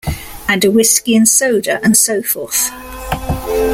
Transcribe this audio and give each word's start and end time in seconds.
And 0.47 0.65
a 0.65 0.71
whisky 0.71 1.15
and 1.15 1.29
soda, 1.29 1.79
and 1.83 1.95
so 1.95 2.23
forth. 2.23 2.71